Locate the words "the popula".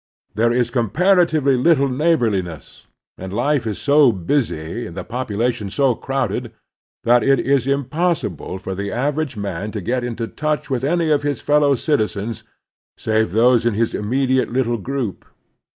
4.97-5.53